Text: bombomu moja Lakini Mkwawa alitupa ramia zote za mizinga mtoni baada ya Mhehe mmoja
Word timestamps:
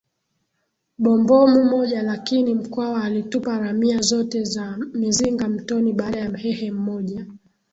bombomu 0.97 1.65
moja 1.65 2.01
Lakini 2.03 2.53
Mkwawa 2.55 3.03
alitupa 3.03 3.59
ramia 3.59 3.99
zote 4.01 4.43
za 4.43 4.77
mizinga 4.93 5.47
mtoni 5.49 5.93
baada 5.93 6.19
ya 6.19 6.29
Mhehe 6.29 6.71
mmoja 6.71 7.27